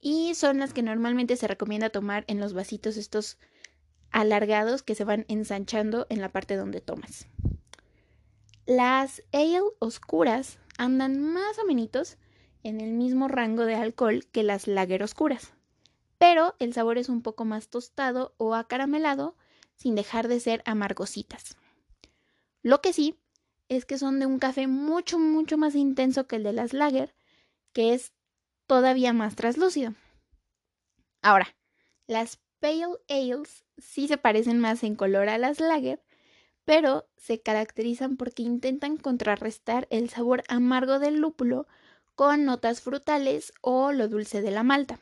y 0.00 0.34
son 0.34 0.58
las 0.58 0.72
que 0.72 0.82
normalmente 0.82 1.36
se 1.36 1.48
recomienda 1.48 1.90
tomar 1.90 2.24
en 2.28 2.40
los 2.40 2.54
vasitos 2.54 2.96
estos 2.96 3.38
alargados 4.10 4.82
que 4.82 4.94
se 4.94 5.04
van 5.04 5.26
ensanchando 5.28 6.06
en 6.08 6.20
la 6.20 6.30
parte 6.30 6.56
donde 6.56 6.80
tomas. 6.80 7.26
Las 8.64 9.22
ale 9.32 9.60
oscuras 9.80 10.58
andan 10.78 11.20
más 11.20 11.58
o 11.58 11.66
en 12.62 12.80
el 12.80 12.92
mismo 12.92 13.28
rango 13.28 13.64
de 13.64 13.74
alcohol 13.74 14.26
que 14.30 14.42
las 14.42 14.66
lager 14.66 15.02
oscuras, 15.02 15.52
pero 16.18 16.54
el 16.58 16.72
sabor 16.74 16.98
es 16.98 17.08
un 17.08 17.22
poco 17.22 17.44
más 17.44 17.68
tostado 17.68 18.34
o 18.36 18.54
acaramelado 18.54 19.36
sin 19.78 19.94
dejar 19.94 20.28
de 20.28 20.40
ser 20.40 20.62
amargositas. 20.66 21.56
Lo 22.62 22.82
que 22.82 22.92
sí 22.92 23.18
es 23.68 23.84
que 23.84 23.96
son 23.96 24.18
de 24.18 24.26
un 24.26 24.38
café 24.38 24.66
mucho, 24.66 25.18
mucho 25.18 25.56
más 25.56 25.74
intenso 25.74 26.26
que 26.26 26.36
el 26.36 26.42
de 26.42 26.52
las 26.52 26.72
lager, 26.72 27.14
que 27.72 27.94
es 27.94 28.12
todavía 28.66 29.12
más 29.12 29.36
traslúcido. 29.36 29.94
Ahora, 31.22 31.54
las 32.06 32.38
Pale 32.60 32.98
Ales 33.08 33.64
sí 33.76 34.08
se 34.08 34.18
parecen 34.18 34.58
más 34.58 34.82
en 34.82 34.96
color 34.96 35.28
a 35.28 35.38
las 35.38 35.60
lager, 35.60 36.02
pero 36.64 37.08
se 37.16 37.40
caracterizan 37.40 38.16
porque 38.16 38.42
intentan 38.42 38.96
contrarrestar 38.96 39.86
el 39.90 40.10
sabor 40.10 40.42
amargo 40.48 40.98
del 40.98 41.18
lúpulo 41.18 41.66
con 42.16 42.44
notas 42.44 42.80
frutales 42.80 43.52
o 43.60 43.92
lo 43.92 44.08
dulce 44.08 44.42
de 44.42 44.50
la 44.50 44.64
malta. 44.64 44.98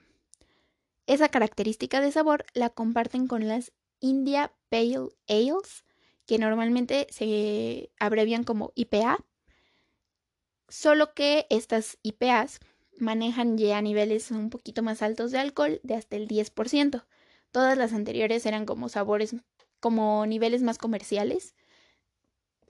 Esa 1.07 1.29
característica 1.29 2.01
de 2.01 2.13
sabor 2.13 2.45
la 2.53 2.69
comparten 2.69 3.27
con 3.27 3.49
las 3.49 3.73
India 4.07 4.53
Pale 4.69 5.09
Ales, 5.29 5.85
que 6.27 6.39
normalmente 6.39 7.07
se 7.11 7.91
abrevian 7.99 8.45
como 8.45 8.73
IPA, 8.75 9.19
solo 10.69 11.15
que 11.15 11.47
estas 11.51 11.99
IPAs 12.03 12.61
manejan 12.99 13.59
ya 13.59 13.81
niveles 13.83 14.31
un 14.31 14.51
poquito 14.51 14.83
más 14.83 15.03
altos 15.03 15.31
de 15.31 15.39
alcohol 15.39 15.81
de 15.83 15.95
hasta 15.95 16.17
el 16.17 16.29
10%. 16.29 17.05
Todas 17.51 17.77
las 17.79 17.93
anteriores 17.93 18.47
eran 18.47 18.67
como 18.67 18.89
sabores, 18.89 19.35
como 19.81 20.27
niveles 20.27 20.63
más 20.63 20.79
comerciales, 20.79 21.55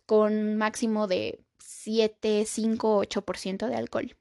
con 0.06 0.56
máximo 0.56 1.06
de 1.06 1.40
7, 1.58 2.44
5, 2.46 3.02
8% 3.02 3.68
de 3.68 3.76
alcohol. 3.76 4.16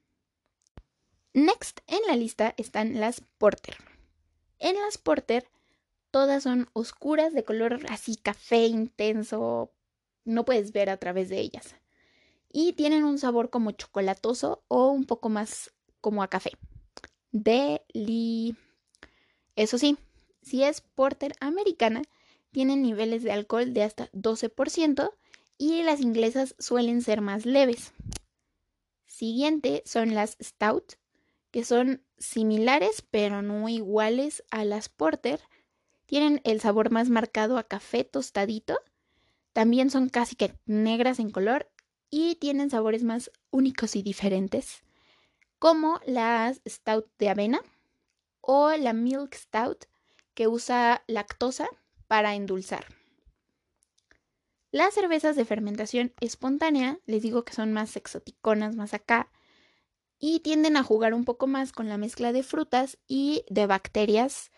Next 1.32 1.80
en 1.86 2.00
la 2.06 2.16
lista 2.16 2.54
están 2.56 2.98
las 3.00 3.22
Porter. 3.38 3.76
En 4.58 4.74
las 4.76 4.96
porter, 4.96 5.46
todas 6.10 6.42
son 6.42 6.68
oscuras 6.72 7.32
de 7.32 7.44
color 7.44 7.80
así 7.88 8.16
café 8.16 8.66
intenso, 8.66 9.72
no 10.24 10.44
puedes 10.44 10.72
ver 10.72 10.90
a 10.90 10.96
través 10.96 11.28
de 11.28 11.38
ellas. 11.40 11.76
Y 12.52 12.72
tienen 12.72 13.04
un 13.04 13.18
sabor 13.18 13.50
como 13.50 13.72
chocolatoso 13.72 14.64
o 14.68 14.90
un 14.90 15.04
poco 15.04 15.28
más 15.28 15.72
como 16.00 16.22
a 16.22 16.28
café. 16.28 16.52
Deli. 17.32 18.56
Eso 19.56 19.78
sí, 19.78 19.98
si 20.42 20.62
es 20.62 20.80
porter 20.80 21.32
americana, 21.40 22.02
tienen 22.52 22.82
niveles 22.82 23.22
de 23.22 23.32
alcohol 23.32 23.74
de 23.74 23.82
hasta 23.82 24.10
12% 24.12 25.12
y 25.58 25.82
las 25.82 26.00
inglesas 26.00 26.54
suelen 26.58 27.02
ser 27.02 27.20
más 27.20 27.46
leves. 27.46 27.92
Siguiente 29.06 29.82
son 29.86 30.14
las 30.14 30.36
stout, 30.42 30.94
que 31.50 31.64
son 31.64 32.04
similares 32.18 33.02
pero 33.10 33.42
no 33.42 33.68
iguales 33.68 34.44
a 34.50 34.64
las 34.64 34.88
porter. 34.88 35.40
Tienen 36.06 36.40
el 36.44 36.60
sabor 36.60 36.90
más 36.90 37.10
marcado 37.10 37.58
a 37.58 37.64
café 37.64 38.04
tostadito. 38.04 38.78
También 39.52 39.90
son 39.90 40.08
casi 40.08 40.36
que 40.36 40.54
negras 40.64 41.18
en 41.18 41.30
color 41.30 41.70
y 42.10 42.36
tienen 42.36 42.70
sabores 42.70 43.02
más 43.02 43.30
únicos 43.50 43.96
y 43.96 44.02
diferentes, 44.02 44.84
como 45.58 46.00
las 46.06 46.60
stout 46.66 47.06
de 47.18 47.28
avena 47.28 47.60
o 48.40 48.70
la 48.76 48.92
milk 48.92 49.34
stout, 49.34 49.86
que 50.34 50.46
usa 50.46 51.02
lactosa 51.08 51.68
para 52.06 52.34
endulzar. 52.34 52.86
Las 54.70 54.94
cervezas 54.94 55.36
de 55.36 55.44
fermentación 55.44 56.12
espontánea, 56.20 57.00
les 57.06 57.22
digo 57.22 57.44
que 57.44 57.54
son 57.54 57.72
más 57.72 57.96
exoticonas, 57.96 58.76
más 58.76 58.94
acá, 58.94 59.30
y 60.18 60.40
tienden 60.40 60.76
a 60.76 60.82
jugar 60.82 61.14
un 61.14 61.24
poco 61.24 61.46
más 61.46 61.72
con 61.72 61.88
la 61.88 61.98
mezcla 61.98 62.32
de 62.32 62.42
frutas 62.42 62.98
y 63.06 63.44
de 63.48 63.66
bacterias, 63.66 64.50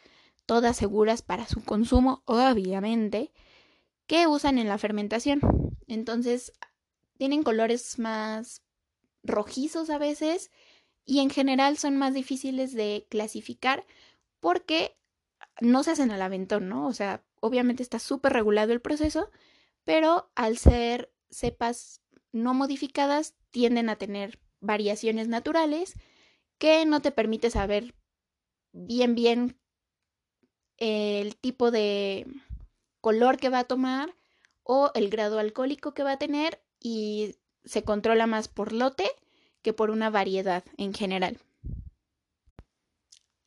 todas 0.48 0.78
seguras 0.78 1.20
para 1.20 1.46
su 1.46 1.62
consumo, 1.62 2.22
obviamente, 2.24 3.34
que 4.06 4.26
usan 4.26 4.56
en 4.56 4.66
la 4.66 4.78
fermentación. 4.78 5.40
Entonces, 5.86 6.54
tienen 7.18 7.42
colores 7.42 7.98
más 7.98 8.62
rojizos 9.22 9.90
a 9.90 9.98
veces 9.98 10.50
y 11.04 11.20
en 11.20 11.28
general 11.28 11.76
son 11.76 11.98
más 11.98 12.14
difíciles 12.14 12.72
de 12.72 13.06
clasificar 13.10 13.84
porque 14.40 14.96
no 15.60 15.82
se 15.82 15.90
hacen 15.90 16.10
al 16.12 16.22
aventón, 16.22 16.66
¿no? 16.70 16.86
O 16.86 16.94
sea, 16.94 17.22
obviamente 17.42 17.82
está 17.82 17.98
súper 17.98 18.32
regulado 18.32 18.72
el 18.72 18.80
proceso, 18.80 19.30
pero 19.84 20.30
al 20.34 20.56
ser 20.56 21.12
cepas 21.28 22.00
no 22.32 22.54
modificadas 22.54 23.34
tienden 23.50 23.90
a 23.90 23.96
tener 23.96 24.40
variaciones 24.60 25.28
naturales 25.28 25.92
que 26.56 26.86
no 26.86 27.02
te 27.02 27.12
permite 27.12 27.50
saber 27.50 27.94
bien 28.72 29.14
bien 29.14 29.58
el 30.78 31.36
tipo 31.36 31.70
de 31.70 32.26
color 33.00 33.36
que 33.36 33.48
va 33.48 33.60
a 33.60 33.64
tomar 33.64 34.14
o 34.62 34.90
el 34.94 35.10
grado 35.10 35.38
alcohólico 35.38 35.94
que 35.94 36.02
va 36.02 36.12
a 36.12 36.18
tener 36.18 36.60
y 36.80 37.36
se 37.64 37.82
controla 37.82 38.26
más 38.26 38.48
por 38.48 38.72
lote 38.72 39.10
que 39.62 39.72
por 39.72 39.90
una 39.90 40.10
variedad 40.10 40.64
en 40.76 40.94
general. 40.94 41.38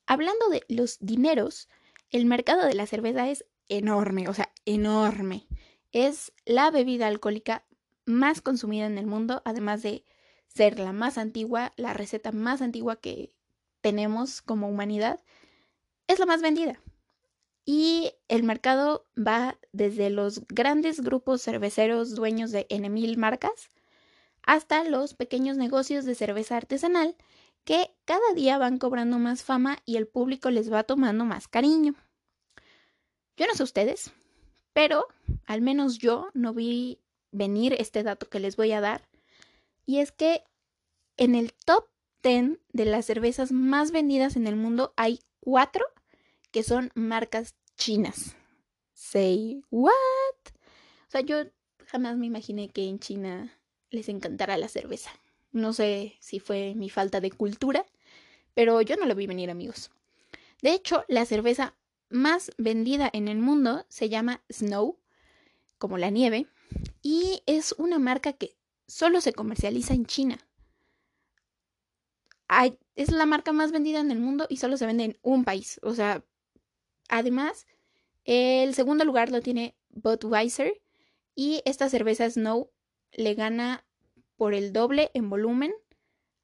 Hablando 0.06 0.50
de 0.50 0.64
los 0.68 0.98
dineros, 1.00 1.70
el 2.10 2.26
mercado 2.26 2.66
de 2.66 2.74
la 2.74 2.86
cerveza 2.86 3.30
es 3.30 3.46
enorme, 3.70 4.28
o 4.28 4.34
sea, 4.34 4.52
enorme. 4.66 5.48
Es 5.94 6.34
la 6.46 6.70
bebida 6.70 7.08
alcohólica 7.08 7.64
más 8.06 8.42
consumida 8.42 8.86
en 8.86 8.98
el 8.98 9.06
mundo, 9.06 9.42
además 9.46 9.82
de 9.82 10.04
ser 10.48 10.80
la 10.80 10.92
más 10.92 11.18
antigua, 11.18 11.72
la 11.78 11.94
receta 11.94 12.32
más 12.32 12.62
antigua 12.62 12.98
que 12.98 13.34
tenemos 13.80 14.42
como 14.42 14.68
humanidad, 14.68 15.22
es 16.08 16.20
la 16.20 16.26
más 16.26 16.42
vendida. 16.42 16.82
Y 17.66 18.14
el 18.28 18.44
mercado 18.44 19.06
va 19.16 19.58
desde 19.72 20.10
los 20.10 20.46
grandes 20.48 21.02
grupos 21.02 21.44
cerveceros 21.44 22.16
dueños 22.16 22.52
de 22.52 22.66
N 22.70 22.90
mil 22.90 23.18
marcas 23.18 23.70
hasta 24.44 24.84
los 24.84 25.14
pequeños 25.14 25.58
negocios 25.58 26.06
de 26.06 26.16
cerveza 26.16 26.58
artesanal 26.58 27.16
que 27.64 27.94
cada 28.06 28.34
día 28.34 28.58
van 28.58 28.80
cobrando 28.80 29.20
más 29.20 29.44
fama 29.44 29.78
y 29.86 29.98
el 29.98 30.08
público 30.08 30.50
les 30.50 30.72
va 30.72 30.84
tomando 30.84 31.26
más 31.26 31.48
cariño. 31.48 31.94
Yo 33.38 33.46
no 33.48 33.54
sé 33.54 33.64
ustedes, 33.64 34.12
pero 34.74 35.08
al 35.46 35.62
menos 35.62 36.00
yo 36.00 36.30
no 36.34 36.54
vi 36.54 37.00
venir 37.32 37.74
este 37.74 38.04
dato 38.04 38.30
que 38.30 38.40
les 38.40 38.56
voy 38.56 38.72
a 38.72 38.82
dar. 38.82 39.08
Y 39.86 40.00
es 40.00 40.12
que 40.12 40.44
en 41.18 41.36
el 41.36 41.54
top 41.54 41.88
10 42.24 42.60
de 42.72 42.86
las 42.86 43.06
cervezas 43.06 43.52
más 43.52 43.92
vendidas 43.92 44.36
en 44.36 44.48
el 44.48 44.56
mundo 44.56 44.94
hay 44.96 45.20
cuatro 45.40 45.86
que 46.52 46.64
son 46.64 46.92
marcas 46.94 47.56
chinas. 47.76 48.36
Say 48.94 49.64
what? 49.70 49.92
O 49.92 51.12
sea, 51.12 51.22
yo 51.22 51.46
jamás 51.88 52.18
me 52.18 52.28
imaginé 52.28 52.70
que 52.70 52.88
en 52.88 53.00
China 53.00 53.58
les 53.90 54.10
encantara 54.10 54.58
la 54.58 54.68
cerveza. 54.68 55.12
No 55.52 55.74
sé 55.74 56.16
si 56.20 56.40
fue 56.40 56.74
mi 56.76 56.90
falta 56.90 57.20
de 57.20 57.32
cultura, 57.32 57.86
pero 58.54 58.82
yo 58.82 58.96
no 58.96 59.06
lo 59.06 59.16
vi 59.16 59.28
venir, 59.28 59.50
amigos. 59.50 59.92
De 60.62 60.74
hecho, 60.74 61.04
la 61.08 61.26
cerveza 61.26 61.76
más 62.10 62.52
vendida 62.58 63.10
en 63.12 63.28
el 63.28 63.40
mundo 63.40 63.86
se 63.90 64.10
llama 64.10 64.42
Snow, 64.50 64.98
como 65.78 65.98
la 65.98 66.10
nieve, 66.10 66.48
y 67.02 67.42
es 67.46 67.74
una 67.78 68.00
marca 68.00 68.34
que 68.34 68.56
solo 68.88 69.22
se 69.22 69.34
comercializa 69.34 69.94
en 69.94 70.06
China. 70.06 70.38
es 72.96 73.12
la 73.12 73.26
marca 73.26 73.52
más 73.54 73.72
vendida 73.72 74.00
en 74.00 74.12
el 74.12 74.20
mundo 74.20 74.46
y 74.50 74.58
solo 74.58 74.78
se 74.78 74.86
vende 74.86 75.06
en 75.06 75.18
un 75.22 75.44
país. 75.44 75.80
O 75.84 75.94
sea, 75.94 76.24
además, 77.12 77.68
el 78.26 78.74
segundo 78.74 79.06
lugar 79.06 79.30
lo 79.30 79.42
tiene 79.42 79.76
Budweiser 79.90 80.82
y 81.36 81.62
esta 81.66 81.90
cerveza 81.90 82.30
Snow 82.30 82.72
le 83.12 83.36
gana 83.36 83.86
por 84.36 84.56
el 84.56 84.74
doble 84.74 85.12
en 85.14 85.30
volumen 85.30 85.74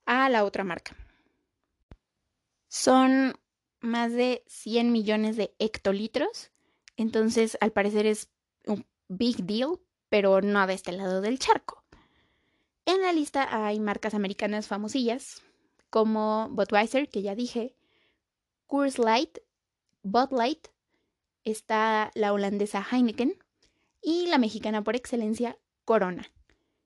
a 0.05 0.29
la 0.29 0.43
otra 0.45 0.63
marca. 0.63 0.95
Son 2.67 3.33
más 3.79 4.13
de 4.13 4.43
100 4.47 4.91
millones 4.91 5.37
de 5.37 5.55
hectolitros. 5.59 6.51
Entonces, 6.95 7.57
al 7.61 7.71
parecer 7.71 8.05
es 8.05 8.29
un 8.65 8.85
big 9.07 9.37
deal, 9.45 9.79
pero 10.09 10.41
no 10.41 10.67
de 10.67 10.73
este 10.73 10.91
lado 10.91 11.21
del 11.21 11.39
charco. 11.39 11.83
En 12.85 13.01
la 13.01 13.13
lista 13.13 13.65
hay 13.65 13.79
marcas 13.79 14.13
americanas 14.13 14.67
famosillas, 14.67 15.43
como 15.89 16.49
Budweiser, 16.49 17.09
que 17.09 17.21
ya 17.21 17.35
dije, 17.35 17.75
Coors 18.65 18.97
Light, 18.99 19.39
Bud 20.09 20.31
Light, 20.31 20.69
está 21.43 22.11
la 22.15 22.31
holandesa 22.31 22.85
Heineken 22.89 23.37
y 24.01 24.27
la 24.27 24.37
mexicana 24.37 24.81
por 24.81 24.95
excelencia, 24.95 25.57
Corona, 25.83 26.31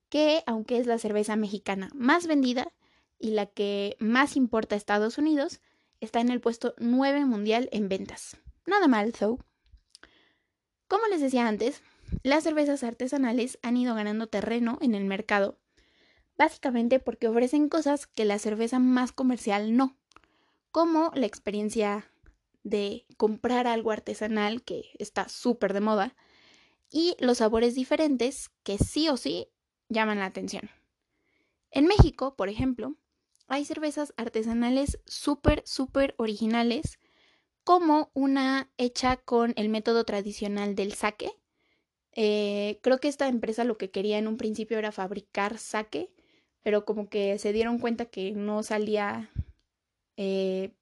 que 0.10 0.42
aunque 0.48 0.80
es 0.80 0.88
la 0.88 0.98
cerveza 0.98 1.36
mexicana 1.36 1.92
más 1.94 2.26
vendida 2.26 2.74
y 3.20 3.30
la 3.30 3.46
que 3.46 3.96
más 4.00 4.36
importa 4.36 4.74
a 4.74 4.78
Estados 4.80 5.20
Unidos, 5.20 5.62
está 6.00 6.20
en 6.20 6.32
el 6.32 6.42
puesto 6.42 6.74
9 6.80 7.26
mundial 7.26 7.70
en 7.72 7.90
ventas. 7.90 8.38
Nada 8.66 8.88
mal, 8.88 9.14
though. 9.14 9.40
Como 10.88 11.06
les 11.06 11.22
decía 11.22 11.48
antes, 11.48 11.84
las 12.24 12.44
cervezas 12.44 12.84
artesanales 12.84 13.60
han 13.62 13.78
ido 13.78 13.94
ganando 13.94 14.30
terreno 14.30 14.80
en 14.82 14.96
el 14.96 15.06
mercado, 15.06 15.60
básicamente 16.40 17.00
porque 17.00 17.28
ofrecen 17.28 17.70
cosas 17.70 18.08
que 18.08 18.26
la 18.26 18.40
cerveza 18.40 18.80
más 18.80 19.12
comercial 19.12 19.78
no, 19.78 19.96
como 20.72 21.12
la 21.14 21.28
experiencia 21.28 22.12
de 22.64 23.06
comprar 23.18 23.68
algo 23.68 23.92
artesanal 23.92 24.64
que 24.64 24.92
está 25.00 25.30
súper 25.30 25.74
de 25.74 25.82
moda 25.82 26.16
y 26.90 27.16
los 27.20 27.40
sabores 27.40 27.76
diferentes 27.76 28.50
que 28.64 28.78
sí 28.78 29.10
o 29.10 29.18
sí 29.18 29.48
llaman 29.90 30.20
la 30.20 30.26
atención. 30.26 30.70
En 31.72 31.86
México, 31.86 32.36
por 32.36 32.50
ejemplo, 32.50 32.96
hay 33.48 33.66
cervezas 33.66 34.14
artesanales 34.18 35.00
súper, 35.06 35.64
súper 35.66 36.16
originales, 36.18 37.00
como 37.64 38.12
una 38.14 38.72
hecha 38.78 39.18
con 39.18 39.54
el 39.56 39.70
método 39.70 40.04
tradicional 40.04 40.76
del 40.76 40.94
sake. 40.94 41.32
Eh, 42.14 42.80
creo 42.82 43.00
que 43.00 43.08
esta 43.08 43.28
empresa 43.28 43.64
lo 43.64 43.78
que 43.78 43.92
quería 43.92 44.18
en 44.18 44.28
un 44.28 44.38
principio 44.38 44.78
era 44.78 44.92
fabricar 44.92 45.58
sake, 45.58 46.12
pero 46.62 46.86
como 46.86 47.10
que 47.10 47.38
se 47.40 47.54
dieron 47.54 47.80
cuenta 47.80 48.06
que 48.06 48.32
no 48.32 48.64
salía 48.64 49.32
eh, 50.18 50.74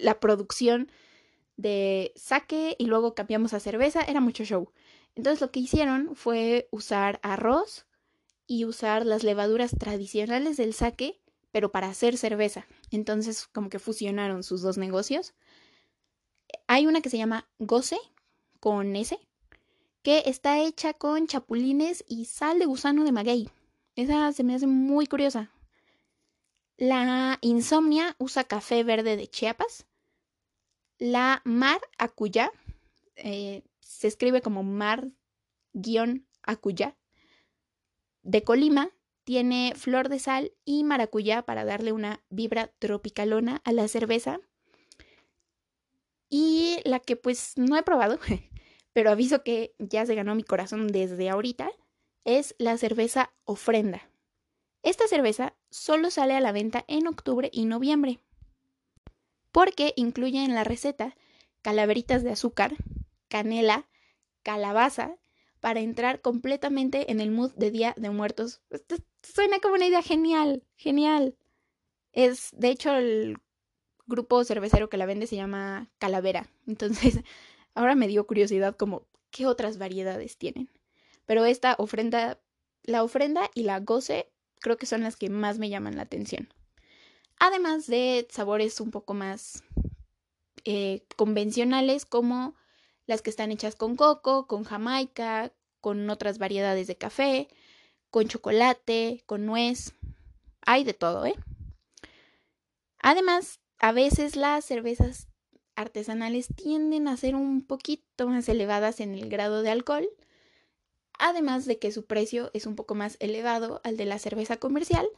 la 0.00 0.20
producción 0.20 0.90
de 1.56 2.12
sake 2.16 2.76
y 2.78 2.86
luego 2.86 3.14
cambiamos 3.14 3.52
a 3.54 3.60
cerveza, 3.60 4.02
era 4.02 4.20
mucho 4.20 4.44
show. 4.44 4.72
Entonces 5.14 5.40
lo 5.40 5.50
que 5.50 5.60
hicieron 5.60 6.16
fue 6.16 6.68
usar 6.70 7.20
arroz, 7.22 7.86
y 8.52 8.66
usar 8.66 9.06
las 9.06 9.24
levaduras 9.24 9.72
tradicionales 9.78 10.58
del 10.58 10.74
sake, 10.74 11.20
pero 11.52 11.72
para 11.72 11.88
hacer 11.88 12.16
cerveza. 12.18 12.66
Entonces, 12.90 13.46
como 13.46 13.70
que 13.70 13.78
fusionaron 13.78 14.42
sus 14.42 14.60
dos 14.60 14.76
negocios. 14.76 15.34
Hay 16.66 16.86
una 16.86 17.00
que 17.00 17.10
se 17.10 17.16
llama 17.16 17.48
Goce, 17.58 17.98
con 18.60 18.94
S, 18.94 19.18
que 20.02 20.24
está 20.26 20.60
hecha 20.60 20.92
con 20.92 21.26
chapulines 21.26 22.04
y 22.06 22.26
sal 22.26 22.58
de 22.58 22.66
gusano 22.66 23.04
de 23.04 23.12
maguey. 23.12 23.48
Esa 23.96 24.32
se 24.32 24.44
me 24.44 24.54
hace 24.54 24.66
muy 24.66 25.06
curiosa. 25.06 25.50
La 26.82 27.38
insomnia 27.42 28.16
usa 28.18 28.42
café 28.42 28.82
verde 28.82 29.16
de 29.16 29.28
Chiapas. 29.28 29.86
La 30.98 31.40
mar 31.44 31.80
acuyá 31.96 32.50
eh, 33.14 33.62
se 33.78 34.08
escribe 34.08 34.42
como 34.42 34.64
mar-acuyá 34.64 35.06
de 38.22 38.42
Colima. 38.42 38.90
Tiene 39.22 39.74
flor 39.76 40.08
de 40.08 40.18
sal 40.18 40.54
y 40.64 40.82
maracuyá 40.82 41.42
para 41.42 41.64
darle 41.64 41.92
una 41.92 42.24
vibra 42.30 42.72
tropicalona 42.80 43.62
a 43.62 43.70
la 43.70 43.86
cerveza. 43.86 44.40
Y 46.28 46.78
la 46.84 46.98
que 46.98 47.14
pues 47.14 47.52
no 47.56 47.76
he 47.76 47.84
probado, 47.84 48.18
pero 48.92 49.12
aviso 49.12 49.44
que 49.44 49.76
ya 49.78 50.04
se 50.04 50.16
ganó 50.16 50.34
mi 50.34 50.42
corazón 50.42 50.88
desde 50.88 51.30
ahorita, 51.30 51.70
es 52.24 52.56
la 52.58 52.76
cerveza 52.76 53.32
ofrenda. 53.44 54.11
Esta 54.82 55.06
cerveza 55.06 55.54
solo 55.70 56.10
sale 56.10 56.34
a 56.34 56.40
la 56.40 56.52
venta 56.52 56.84
en 56.88 57.06
octubre 57.06 57.48
y 57.52 57.64
noviembre, 57.66 58.20
porque 59.52 59.92
incluye 59.96 60.44
en 60.44 60.54
la 60.54 60.64
receta 60.64 61.16
calaveritas 61.62 62.24
de 62.24 62.32
azúcar, 62.32 62.74
canela, 63.28 63.88
calabaza, 64.42 65.16
para 65.62 65.78
entrar 65.78 66.20
completamente 66.20 67.12
en 67.12 67.20
el 67.20 67.30
mood 67.30 67.52
de 67.54 67.70
Día 67.70 67.94
de 67.96 68.10
Muertos. 68.10 68.60
Esto 68.70 68.96
suena 69.22 69.60
como 69.60 69.74
una 69.74 69.86
idea 69.86 70.02
genial, 70.02 70.64
genial. 70.74 71.36
Es, 72.10 72.50
de 72.52 72.70
hecho, 72.70 72.92
el 72.96 73.38
grupo 74.08 74.42
cervecero 74.42 74.88
que 74.88 74.96
la 74.96 75.06
vende 75.06 75.28
se 75.28 75.36
llama 75.36 75.88
Calavera. 75.98 76.50
Entonces, 76.66 77.20
ahora 77.74 77.94
me 77.94 78.08
dio 78.08 78.26
curiosidad 78.26 78.76
como 78.76 79.06
qué 79.30 79.46
otras 79.46 79.78
variedades 79.78 80.36
tienen. 80.36 80.68
Pero 81.26 81.44
esta 81.44 81.76
ofrenda, 81.78 82.40
la 82.82 83.04
ofrenda 83.04 83.48
y 83.54 83.62
la 83.62 83.78
goce 83.78 84.31
creo 84.62 84.78
que 84.78 84.86
son 84.86 85.02
las 85.02 85.16
que 85.16 85.28
más 85.28 85.58
me 85.58 85.68
llaman 85.68 85.96
la 85.96 86.02
atención. 86.02 86.48
Además 87.38 87.86
de 87.86 88.26
sabores 88.30 88.80
un 88.80 88.90
poco 88.90 89.12
más 89.12 89.62
eh, 90.64 91.04
convencionales 91.16 92.06
como 92.06 92.54
las 93.06 93.20
que 93.20 93.30
están 93.30 93.50
hechas 93.50 93.76
con 93.76 93.96
coco, 93.96 94.46
con 94.46 94.64
jamaica, 94.64 95.52
con 95.80 96.08
otras 96.08 96.38
variedades 96.38 96.86
de 96.86 96.96
café, 96.96 97.48
con 98.10 98.28
chocolate, 98.28 99.22
con 99.26 99.44
nuez. 99.44 99.94
Hay 100.64 100.84
de 100.84 100.94
todo, 100.94 101.26
¿eh? 101.26 101.34
Además, 103.00 103.58
a 103.80 103.90
veces 103.90 104.36
las 104.36 104.64
cervezas 104.64 105.26
artesanales 105.74 106.46
tienden 106.54 107.08
a 107.08 107.16
ser 107.16 107.34
un 107.34 107.66
poquito 107.66 108.28
más 108.28 108.48
elevadas 108.48 109.00
en 109.00 109.14
el 109.14 109.28
grado 109.28 109.62
de 109.62 109.70
alcohol 109.70 110.08
además 111.22 111.66
de 111.66 111.78
que 111.78 111.92
su 111.92 112.04
precio 112.04 112.50
es 112.52 112.66
un 112.66 112.74
poco 112.74 112.94
más 112.94 113.16
elevado 113.20 113.80
al 113.84 113.96
de 113.96 114.04
la 114.04 114.18
cerveza 114.18 114.56
comercial. 114.56 115.08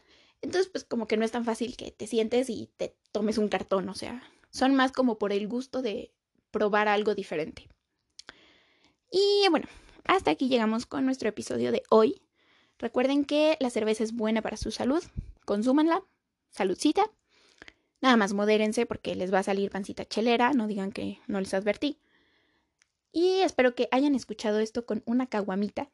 Entonces, 0.43 0.71
pues 0.71 0.85
como 0.85 1.07
que 1.07 1.17
no 1.17 1.25
es 1.25 1.33
tan 1.33 1.47
fácil 1.47 1.77
que 1.77 1.91
te 1.91 2.07
sientes 2.07 2.51
y 2.51 2.71
te 2.77 2.95
tomes 3.11 3.39
un 3.39 3.49
cartón, 3.49 3.89
o 3.89 3.95
sea, 3.95 4.23
son 4.51 4.75
más 4.75 4.93
como 4.93 5.19
por 5.19 5.33
el 5.33 5.49
gusto 5.49 5.81
de 5.81 6.13
probar 6.51 6.89
algo 6.89 7.15
diferente. 7.15 7.69
Y 9.11 9.47
bueno, 9.51 9.67
hasta 10.05 10.31
aquí 10.31 10.49
llegamos 10.49 10.85
con 10.85 11.07
nuestro 11.07 11.31
episodio 11.31 11.73
de 11.73 11.83
hoy. 11.89 12.21
Recuerden 12.79 13.25
que 13.25 13.57
la 13.61 13.71
cerveza 13.71 14.05
es 14.05 14.13
buena 14.13 14.43
para 14.43 14.59
su 14.59 14.71
salud, 14.71 15.03
consúmanla, 15.47 16.03
saludcita. 16.51 17.11
Nada 18.03 18.19
más 18.19 18.35
modérense 18.35 18.85
porque 18.85 19.15
les 19.15 19.33
va 19.33 19.39
a 19.39 19.45
salir 19.45 19.71
pancita 19.71 20.05
chelera, 20.05 20.53
no 20.53 20.67
digan 20.67 20.93
que 20.93 21.21
no 21.27 21.41
les 21.41 21.55
advertí. 21.55 21.99
Y 23.15 23.43
espero 23.43 23.77
que 23.77 23.89
hayan 23.93 24.17
escuchado 24.17 24.59
esto 24.59 24.87
con 24.87 25.05
una 25.07 25.29
caguamita. 25.29 25.89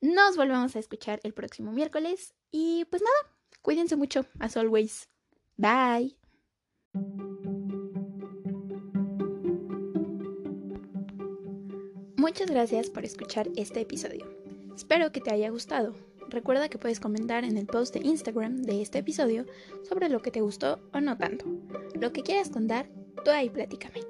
Nos 0.00 0.38
volvemos 0.38 0.74
a 0.74 0.78
escuchar 0.78 1.20
el 1.22 1.34
próximo 1.34 1.70
miércoles. 1.70 2.34
Y 2.50 2.86
pues 2.86 3.02
nada, 3.02 3.36
cuídense 3.60 3.94
mucho, 3.94 4.24
as 4.38 4.56
always. 4.56 5.10
Bye. 5.58 6.16
Muchas 12.16 12.50
gracias 12.50 12.88
por 12.88 13.04
escuchar 13.04 13.50
este 13.56 13.82
episodio. 13.82 14.26
Espero 14.74 15.12
que 15.12 15.20
te 15.20 15.30
haya 15.32 15.50
gustado. 15.50 15.94
Recuerda 16.30 16.70
que 16.70 16.78
puedes 16.78 17.00
comentar 17.00 17.44
en 17.44 17.58
el 17.58 17.66
post 17.66 17.92
de 17.92 18.00
Instagram 18.00 18.62
de 18.62 18.80
este 18.80 19.00
episodio 19.00 19.44
sobre 19.86 20.08
lo 20.08 20.22
que 20.22 20.30
te 20.30 20.40
gustó 20.40 20.80
o 20.94 21.02
no 21.02 21.18
tanto. 21.18 21.44
Lo 22.00 22.14
que 22.14 22.22
quieras 22.22 22.48
contar, 22.48 22.88
tú 23.22 23.30
ahí 23.30 23.50
platícame. 23.50 24.05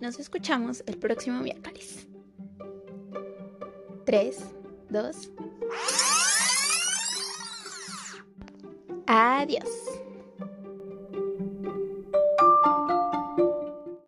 Nos 0.00 0.18
escuchamos 0.18 0.82
el 0.86 0.96
próximo 0.96 1.40
miércoles. 1.40 2.06
3, 4.06 4.38
2. 4.88 5.30
Adiós. 9.06 9.89